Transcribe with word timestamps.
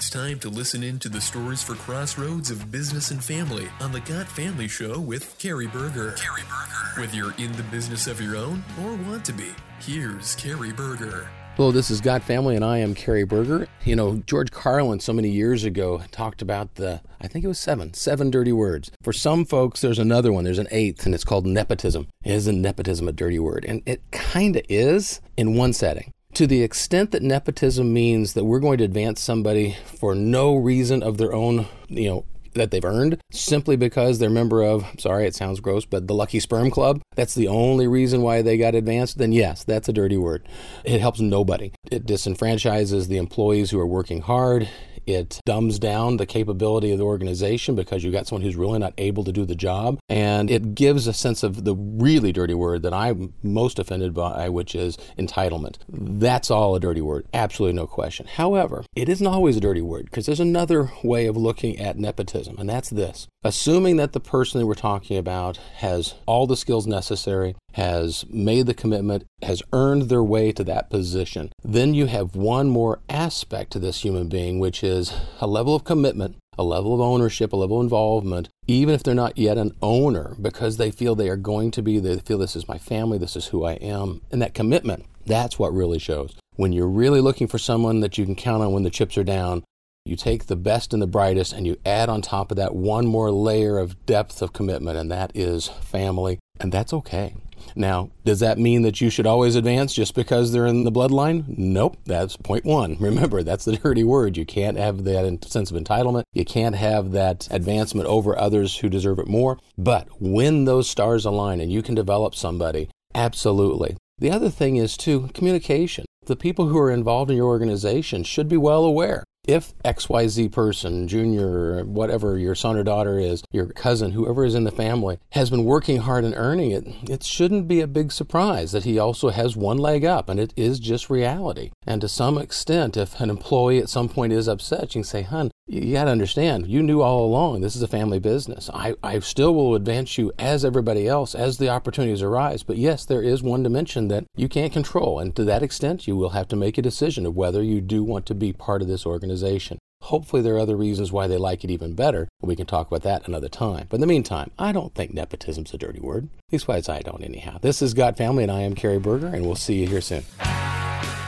It's 0.00 0.08
time 0.08 0.38
to 0.38 0.48
listen 0.48 0.82
in 0.82 0.98
to 1.00 1.10
the 1.10 1.20
stories 1.20 1.62
for 1.62 1.74
crossroads 1.74 2.50
of 2.50 2.72
business 2.72 3.10
and 3.10 3.22
family 3.22 3.68
on 3.82 3.92
the 3.92 4.00
Got 4.00 4.26
Family 4.26 4.66
Show 4.66 4.98
with 4.98 5.38
Carey 5.38 5.66
Berger. 5.66 6.12
Carey 6.12 6.40
Berger. 6.48 7.02
Whether 7.02 7.16
you're 7.16 7.34
in 7.36 7.52
the 7.52 7.64
business 7.64 8.06
of 8.06 8.18
your 8.18 8.34
own 8.34 8.64
or 8.82 8.94
want 8.94 9.26
to 9.26 9.34
be, 9.34 9.50
here's 9.78 10.34
Carey 10.36 10.72
Berger. 10.72 11.28
Hello, 11.56 11.70
this 11.70 11.90
is 11.90 12.00
Got 12.00 12.22
Family, 12.22 12.56
and 12.56 12.64
I 12.64 12.78
am 12.78 12.94
Carey 12.94 13.24
Berger. 13.24 13.68
You 13.84 13.94
know, 13.94 14.22
George 14.24 14.50
Carlin, 14.50 15.00
so 15.00 15.12
many 15.12 15.28
years 15.28 15.64
ago, 15.64 16.00
talked 16.12 16.40
about 16.40 16.76
the, 16.76 17.02
I 17.20 17.28
think 17.28 17.44
it 17.44 17.48
was 17.48 17.60
seven, 17.60 17.92
seven 17.92 18.30
dirty 18.30 18.52
words. 18.52 18.90
For 19.02 19.12
some 19.12 19.44
folks, 19.44 19.82
there's 19.82 19.98
another 19.98 20.32
one, 20.32 20.44
there's 20.44 20.58
an 20.58 20.68
eighth, 20.70 21.04
and 21.04 21.14
it's 21.14 21.24
called 21.24 21.44
nepotism. 21.44 22.08
Isn't 22.24 22.62
nepotism 22.62 23.06
a 23.06 23.12
dirty 23.12 23.38
word? 23.38 23.66
And 23.68 23.82
it 23.84 24.00
kind 24.12 24.56
of 24.56 24.62
is 24.66 25.20
in 25.36 25.58
one 25.58 25.74
setting. 25.74 26.10
To 26.40 26.46
the 26.46 26.62
extent 26.62 27.10
that 27.10 27.22
nepotism 27.22 27.92
means 27.92 28.32
that 28.32 28.46
we're 28.46 28.60
going 28.60 28.78
to 28.78 28.84
advance 28.84 29.20
somebody 29.20 29.76
for 29.84 30.14
no 30.14 30.56
reason 30.56 31.02
of 31.02 31.18
their 31.18 31.34
own, 31.34 31.66
you 31.88 32.08
know, 32.08 32.24
that 32.54 32.70
they've 32.70 32.84
earned 32.84 33.20
simply 33.32 33.76
because 33.76 34.18
they're 34.18 34.28
a 34.28 34.32
member 34.32 34.62
of, 34.62 34.84
sorry, 34.98 35.26
it 35.26 35.34
sounds 35.34 35.60
gross, 35.60 35.84
but 35.84 36.06
the 36.06 36.14
Lucky 36.14 36.40
Sperm 36.40 36.70
Club. 36.70 37.00
That's 37.16 37.34
the 37.34 37.48
only 37.48 37.86
reason 37.86 38.22
why 38.22 38.42
they 38.42 38.56
got 38.56 38.74
advanced. 38.74 39.18
Then, 39.18 39.32
yes, 39.32 39.64
that's 39.64 39.88
a 39.88 39.92
dirty 39.92 40.16
word. 40.16 40.46
It 40.84 41.00
helps 41.00 41.20
nobody. 41.20 41.72
It 41.90 42.06
disenfranchises 42.06 43.08
the 43.08 43.18
employees 43.18 43.70
who 43.70 43.80
are 43.80 43.86
working 43.86 44.22
hard. 44.22 44.68
It 45.06 45.40
dumbs 45.44 45.78
down 45.78 46.18
the 46.18 46.26
capability 46.26 46.92
of 46.92 46.98
the 46.98 47.04
organization 47.04 47.74
because 47.74 48.04
you've 48.04 48.12
got 48.12 48.26
someone 48.26 48.42
who's 48.42 48.54
really 48.54 48.78
not 48.78 48.94
able 48.98 49.24
to 49.24 49.32
do 49.32 49.44
the 49.44 49.56
job. 49.56 49.98
And 50.08 50.50
it 50.50 50.74
gives 50.74 51.06
a 51.06 51.12
sense 51.12 51.42
of 51.42 51.64
the 51.64 51.74
really 51.74 52.32
dirty 52.32 52.54
word 52.54 52.82
that 52.82 52.94
I'm 52.94 53.32
most 53.42 53.78
offended 53.78 54.14
by, 54.14 54.48
which 54.50 54.74
is 54.74 54.96
entitlement. 55.18 55.78
That's 55.88 56.50
all 56.50 56.76
a 56.76 56.80
dirty 56.80 57.00
word. 57.00 57.26
Absolutely 57.34 57.76
no 57.76 57.86
question. 57.86 58.26
However, 58.26 58.84
it 58.94 59.08
isn't 59.08 59.26
always 59.26 59.56
a 59.56 59.60
dirty 59.60 59.82
word 59.82 60.04
because 60.04 60.26
there's 60.26 60.38
another 60.38 60.92
way 61.02 61.26
of 61.26 61.36
looking 61.36 61.80
at 61.80 61.98
nepotism, 61.98 62.39
and 62.46 62.68
that's 62.68 62.90
this. 62.90 63.26
Assuming 63.42 63.96
that 63.96 64.12
the 64.12 64.20
person 64.20 64.60
that 64.60 64.66
we're 64.66 64.74
talking 64.74 65.16
about 65.16 65.56
has 65.76 66.14
all 66.26 66.46
the 66.46 66.56
skills 66.56 66.86
necessary, 66.86 67.56
has 67.72 68.24
made 68.28 68.66
the 68.66 68.74
commitment, 68.74 69.24
has 69.42 69.62
earned 69.72 70.02
their 70.02 70.22
way 70.22 70.52
to 70.52 70.64
that 70.64 70.90
position, 70.90 71.50
then 71.64 71.94
you 71.94 72.06
have 72.06 72.36
one 72.36 72.68
more 72.68 73.00
aspect 73.08 73.72
to 73.72 73.78
this 73.78 74.02
human 74.02 74.28
being, 74.28 74.58
which 74.58 74.84
is 74.84 75.12
a 75.40 75.46
level 75.46 75.74
of 75.74 75.84
commitment, 75.84 76.36
a 76.58 76.64
level 76.64 76.94
of 76.94 77.00
ownership, 77.00 77.52
a 77.52 77.56
level 77.56 77.78
of 77.78 77.84
involvement, 77.84 78.48
even 78.66 78.94
if 78.94 79.02
they're 79.02 79.14
not 79.14 79.38
yet 79.38 79.56
an 79.56 79.72
owner, 79.80 80.36
because 80.40 80.76
they 80.76 80.90
feel 80.90 81.14
they 81.14 81.30
are 81.30 81.36
going 81.36 81.70
to 81.70 81.82
be, 81.82 81.98
they 81.98 82.18
feel 82.18 82.38
this 82.38 82.56
is 82.56 82.68
my 82.68 82.78
family, 82.78 83.16
this 83.16 83.36
is 83.36 83.46
who 83.46 83.64
I 83.64 83.74
am. 83.74 84.20
And 84.30 84.42
that 84.42 84.54
commitment, 84.54 85.06
that's 85.24 85.58
what 85.58 85.72
really 85.72 85.98
shows. 85.98 86.36
When 86.56 86.72
you're 86.72 86.88
really 86.88 87.22
looking 87.22 87.46
for 87.46 87.58
someone 87.58 88.00
that 88.00 88.18
you 88.18 88.26
can 88.26 88.34
count 88.34 88.62
on 88.62 88.72
when 88.72 88.82
the 88.82 88.90
chips 88.90 89.16
are 89.16 89.24
down, 89.24 89.64
you 90.10 90.16
take 90.16 90.46
the 90.46 90.56
best 90.56 90.92
and 90.92 91.00
the 91.00 91.06
brightest 91.06 91.52
and 91.52 91.66
you 91.66 91.76
add 91.86 92.08
on 92.08 92.20
top 92.20 92.50
of 92.50 92.56
that 92.56 92.74
one 92.74 93.06
more 93.06 93.30
layer 93.30 93.78
of 93.78 94.04
depth 94.06 94.42
of 94.42 94.52
commitment, 94.52 94.98
and 94.98 95.10
that 95.10 95.30
is 95.34 95.68
family. 95.68 96.38
And 96.58 96.72
that's 96.72 96.92
okay. 96.92 97.34
Now, 97.76 98.10
does 98.24 98.40
that 98.40 98.58
mean 98.58 98.82
that 98.82 99.00
you 99.00 99.10
should 99.10 99.26
always 99.26 99.54
advance 99.54 99.94
just 99.94 100.14
because 100.14 100.52
they're 100.52 100.66
in 100.66 100.84
the 100.84 100.92
bloodline? 100.92 101.44
Nope, 101.56 101.96
that's 102.04 102.36
point 102.36 102.64
one. 102.64 102.96
Remember, 103.00 103.42
that's 103.42 103.64
the 103.64 103.76
dirty 103.76 104.04
word. 104.04 104.36
You 104.36 104.44
can't 104.44 104.76
have 104.76 105.04
that 105.04 105.44
sense 105.44 105.70
of 105.70 105.76
entitlement. 105.76 106.24
You 106.32 106.44
can't 106.44 106.76
have 106.76 107.12
that 107.12 107.48
advancement 107.50 108.08
over 108.08 108.36
others 108.36 108.78
who 108.78 108.88
deserve 108.88 109.18
it 109.18 109.28
more. 109.28 109.58
But 109.78 110.08
when 110.20 110.64
those 110.64 110.90
stars 110.90 111.24
align 111.24 111.60
and 111.60 111.72
you 111.72 111.82
can 111.82 111.94
develop 111.94 112.34
somebody, 112.34 112.88
absolutely. 113.14 113.96
The 114.18 114.30
other 114.30 114.50
thing 114.50 114.76
is, 114.76 114.96
too, 114.96 115.30
communication. 115.32 116.04
The 116.26 116.36
people 116.36 116.68
who 116.68 116.78
are 116.78 116.90
involved 116.90 117.30
in 117.30 117.36
your 117.36 117.46
organization 117.46 118.24
should 118.24 118.48
be 118.48 118.56
well 118.56 118.84
aware 118.84 119.24
if 119.44 119.76
XYZ 119.84 120.52
person, 120.52 121.08
junior, 121.08 121.84
whatever 121.84 122.38
your 122.38 122.54
son 122.54 122.76
or 122.76 122.82
daughter 122.82 123.18
is, 123.18 123.42
your 123.50 123.66
cousin, 123.66 124.12
whoever 124.12 124.44
is 124.44 124.54
in 124.54 124.64
the 124.64 124.70
family, 124.70 125.18
has 125.32 125.50
been 125.50 125.64
working 125.64 125.98
hard 125.98 126.24
and 126.24 126.34
earning 126.36 126.70
it, 126.70 126.86
it 127.08 127.24
shouldn't 127.24 127.66
be 127.66 127.80
a 127.80 127.86
big 127.86 128.12
surprise 128.12 128.72
that 128.72 128.84
he 128.84 128.98
also 128.98 129.30
has 129.30 129.56
one 129.56 129.78
leg 129.78 130.04
up, 130.04 130.28
and 130.28 130.38
it 130.38 130.52
is 130.56 130.78
just 130.78 131.10
reality. 131.10 131.70
And 131.86 132.00
to 132.00 132.08
some 132.08 132.38
extent, 132.38 132.96
if 132.96 133.18
an 133.20 133.30
employee 133.30 133.78
at 133.78 133.88
some 133.88 134.08
point 134.08 134.32
is 134.32 134.48
upset, 134.48 134.94
you 134.94 135.00
can 135.00 135.04
say, 135.04 135.22
hun, 135.22 135.50
you 135.70 135.92
got 135.92 136.04
to 136.04 136.10
understand, 136.10 136.66
you 136.66 136.82
knew 136.82 137.00
all 137.00 137.24
along 137.24 137.60
this 137.60 137.76
is 137.76 137.82
a 137.82 137.88
family 137.88 138.18
business. 138.18 138.68
I, 138.74 138.94
I 139.04 139.20
still 139.20 139.54
will 139.54 139.76
advance 139.76 140.18
you 140.18 140.32
as 140.36 140.64
everybody 140.64 141.06
else 141.06 141.32
as 141.32 141.58
the 141.58 141.68
opportunities 141.68 142.22
arise. 142.22 142.64
But 142.64 142.76
yes, 142.76 143.04
there 143.04 143.22
is 143.22 143.40
one 143.40 143.62
dimension 143.62 144.08
that 144.08 144.24
you 144.36 144.48
can't 144.48 144.72
control. 144.72 145.20
And 145.20 145.34
to 145.36 145.44
that 145.44 145.62
extent, 145.62 146.08
you 146.08 146.16
will 146.16 146.30
have 146.30 146.48
to 146.48 146.56
make 146.56 146.76
a 146.76 146.82
decision 146.82 147.24
of 147.24 147.36
whether 147.36 147.62
you 147.62 147.80
do 147.80 148.02
want 148.02 148.26
to 148.26 148.34
be 148.34 148.52
part 148.52 148.82
of 148.82 148.88
this 148.88 149.06
organization. 149.06 149.78
Hopefully, 150.04 150.42
there 150.42 150.56
are 150.56 150.60
other 150.60 150.76
reasons 150.76 151.12
why 151.12 151.28
they 151.28 151.36
like 151.36 151.62
it 151.62 151.70
even 151.70 151.94
better, 151.94 152.26
we 152.40 152.56
can 152.56 152.66
talk 152.66 152.88
about 152.88 153.02
that 153.02 153.28
another 153.28 153.50
time. 153.50 153.86
But 153.90 153.96
in 153.96 154.00
the 154.00 154.06
meantime, 154.06 154.50
I 154.58 154.72
don't 154.72 154.94
think 154.94 155.12
nepotism's 155.12 155.74
a 155.74 155.78
dirty 155.78 156.00
word. 156.00 156.30
At 156.48 156.52
least, 156.52 156.66
why 156.68 156.80
I 156.88 157.02
don't, 157.02 157.22
anyhow. 157.22 157.58
This 157.60 157.82
is 157.82 157.92
Got 157.92 158.16
Family, 158.16 158.42
and 158.42 158.50
I 158.50 158.62
am 158.62 158.74
Carey 158.74 158.98
Berger, 158.98 159.26
and 159.26 159.44
we'll 159.44 159.56
see 159.56 159.74
you 159.74 159.86
here 159.86 160.00
soon. 160.00 160.24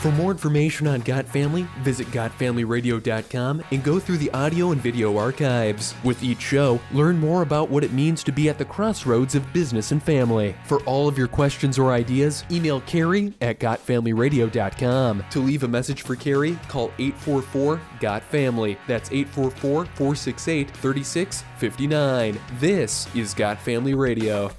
For 0.00 0.12
more 0.12 0.30
information 0.30 0.86
on 0.86 1.00
Got 1.00 1.26
Family, 1.26 1.66
visit 1.80 2.06
GotFamilyRadio.com 2.08 3.64
and 3.72 3.82
go 3.82 3.98
through 3.98 4.18
the 4.18 4.30
audio 4.30 4.70
and 4.70 4.80
video 4.80 5.16
archives. 5.16 5.92
With 6.04 6.22
each 6.22 6.40
show, 6.40 6.80
learn 6.92 7.18
more 7.18 7.42
about 7.42 7.68
what 7.68 7.82
it 7.82 7.92
means 7.92 8.22
to 8.24 8.32
be 8.32 8.48
at 8.48 8.58
the 8.58 8.64
crossroads 8.64 9.34
of 9.34 9.52
business 9.52 9.90
and 9.90 10.00
family. 10.00 10.54
For 10.66 10.78
all 10.84 11.08
of 11.08 11.18
your 11.18 11.26
questions 11.26 11.80
or 11.80 11.90
ideas, 11.90 12.44
email 12.48 12.80
Carey 12.82 13.34
at 13.40 13.58
GotFamilyRadio.com. 13.58 15.24
To 15.30 15.40
leave 15.40 15.64
a 15.64 15.68
message 15.68 16.02
for 16.02 16.14
Carey, 16.14 16.56
call 16.68 16.92
844 17.00 17.80
Got 17.98 18.22
Family. 18.22 18.78
That's 18.86 19.10
844 19.10 19.86
468 19.96 20.70
3659. 20.70 22.40
This 22.60 23.12
is 23.16 23.34
Got 23.34 23.58
Family 23.58 23.94
Radio. 23.94 24.52